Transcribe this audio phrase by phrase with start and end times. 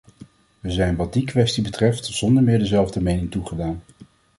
[0.59, 3.81] We zijn wat die kwestie betreft zonder meer dezelfde mening toegedaan.